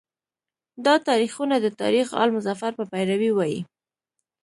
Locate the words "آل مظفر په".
2.21-2.83